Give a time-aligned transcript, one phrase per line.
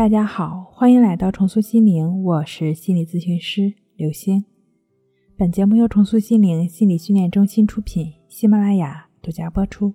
[0.00, 4.42] 大家好，欢迎来到重塑心灵，我是心理咨询师刘星。
[5.36, 9.92] 本节目由重塑心灵心理训练中心出品，喜马拉雅独家播出。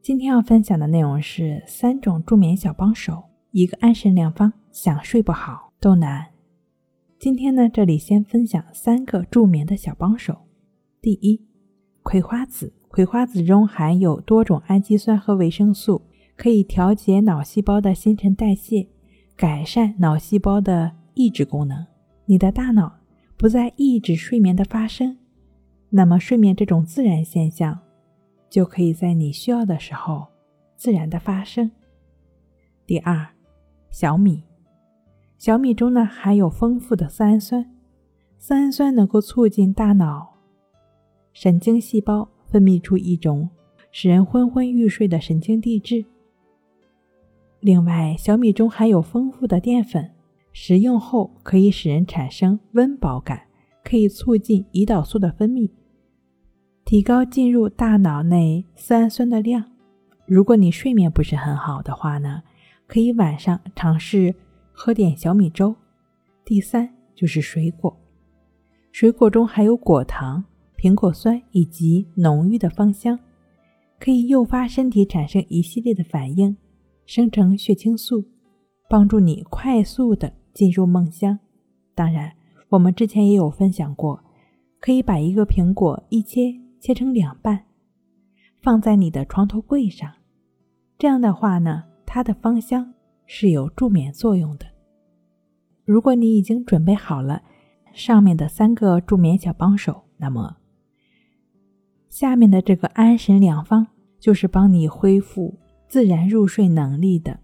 [0.00, 6.26] 今天要分享的内容是三种助眠小帮手，一个安神良方，想睡不好都难。
[7.20, 10.36] 今天呢，这里先分享三个助眠的小帮手。
[11.00, 11.40] 第一，
[12.02, 16.02] 葵花籽，葵花籽中含有多种氨基酸和维生素。
[16.36, 18.88] 可以调节脑细胞的新陈代谢，
[19.36, 21.86] 改善脑细胞的抑制功能。
[22.24, 23.00] 你的大脑
[23.36, 25.18] 不再抑制睡眠的发生，
[25.90, 27.78] 那么睡眠这种自然现象
[28.48, 30.26] 就可以在你需要的时候
[30.76, 31.70] 自然的发生。
[32.86, 33.28] 第二，
[33.90, 34.42] 小米，
[35.38, 37.70] 小米中呢含有丰富的色氨酸，
[38.38, 40.38] 色氨酸能够促进大脑
[41.32, 43.48] 神经细胞分泌出一种
[43.90, 46.04] 使人昏昏欲睡的神经递质。
[47.62, 50.10] 另外，小米中含有丰富的淀粉，
[50.52, 53.40] 食用后可以使人产生温饱感，
[53.84, 55.70] 可以促进胰岛素的分泌，
[56.84, 59.64] 提高进入大脑内色氨酸的量。
[60.26, 62.42] 如果你睡眠不是很好的话呢，
[62.88, 64.34] 可以晚上尝试
[64.72, 65.72] 喝点小米粥。
[66.44, 67.96] 第三就是水果，
[68.90, 70.44] 水果中含有果糖、
[70.76, 73.16] 苹果酸以及浓郁的芳香，
[74.00, 76.56] 可以诱发身体产生一系列的反应。
[77.06, 78.24] 生成血清素，
[78.88, 81.38] 帮助你快速的进入梦乡。
[81.94, 82.32] 当然，
[82.68, 84.22] 我们之前也有分享过，
[84.80, 87.64] 可以把一个苹果一切切成两半，
[88.62, 90.10] 放在你的床头柜上。
[90.98, 92.94] 这样的话呢，它的芳香
[93.26, 94.66] 是有助眠作用的。
[95.84, 97.42] 如果你已经准备好了
[97.92, 100.56] 上面的三个助眠小帮手，那么
[102.08, 103.86] 下面的这个安神良方
[104.20, 105.58] 就是帮你恢复。
[105.92, 107.38] 自然入睡能力的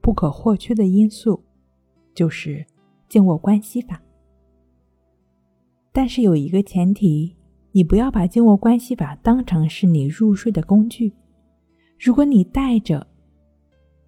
[0.00, 1.42] 不可或缺的因素
[2.14, 2.64] 就是
[3.08, 4.00] 静卧关系法，
[5.90, 7.34] 但是有一个前提，
[7.72, 11.12] 你不要把静卧关系法当成是你入睡的工具。
[11.98, 13.04] 如果你带着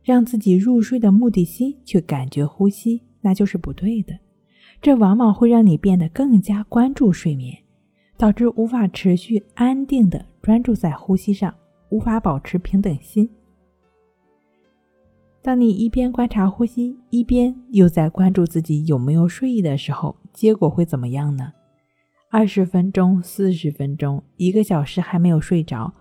[0.05, 4.17] 让自己入睡的目的心去感觉呼吸，那就是不对的。
[4.81, 7.53] 这往往会让你变得更加关注睡眠，
[8.17, 11.53] 导致无法持续安定的专注在呼吸上，
[11.89, 13.29] 无法保持平等心。
[15.45, 21.53] 当你一边观察呼吸，一边又在关注自己有没有睡意的时候，结果会怎么样呢？
[22.31, 25.93] 二十分钟、四十分钟、一个小时还没有睡着，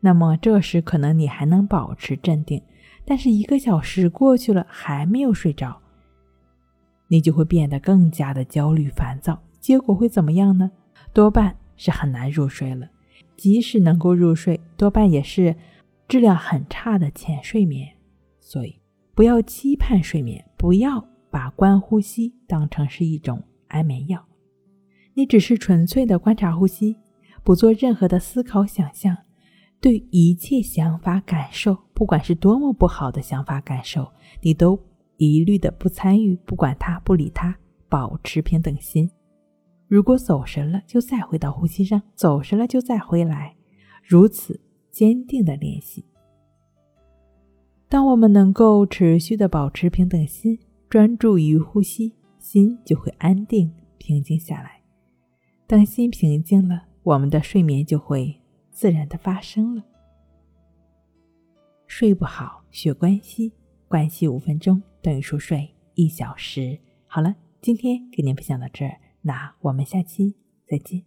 [0.00, 2.60] 那么这时可能你还能保持镇定。
[3.04, 5.80] 但是一个小时过去了还没有睡着，
[7.06, 9.40] 你就会变得更加的焦虑烦躁。
[9.60, 10.68] 结果会怎么样呢？
[11.12, 12.88] 多半是很难入睡了。
[13.36, 15.54] 即使能够入睡，多半也是
[16.08, 17.88] 质量很差的浅睡眠。
[18.40, 18.77] 所以。
[19.18, 24.24] 不要期盼睡眠，不要把观呼吸当成是一种安眠药。
[25.14, 26.96] 你只是纯粹的观察呼吸，
[27.42, 29.16] 不做任何的思考想象，
[29.80, 34.08] 对一切想法感受，不管是多么不好的想法感受，
[34.40, 34.78] 你都
[35.16, 37.52] 一律的不参与，不管它，不理它，
[37.88, 39.10] 保持平等心。
[39.88, 43.56] 如果走神了，就再回到呼吸上；走神了，就再回来，
[44.00, 44.60] 如此
[44.92, 46.04] 坚定的练习。
[47.90, 50.58] 当我们能够持续的保持平等心，
[50.90, 54.82] 专注于呼吸，心就会安定平静下来。
[55.66, 59.82] 当心平静了，我们的睡眠就会自然的发生了。
[61.86, 63.52] 睡不好学关系，
[63.88, 66.78] 关系五分钟等于熟睡一小时。
[67.06, 71.02] 好了，今天给您分享到这儿，那我们下期再见。